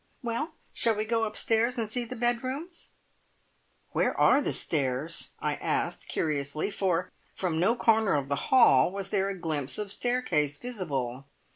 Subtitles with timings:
[0.23, 2.93] Well, shall we go upstairs and see the bedrooms?"
[3.91, 9.11] "Where are the stairs?" I asked curiously, for from no corner of the hall was
[9.11, 11.25] there a glimpse of staircase visible.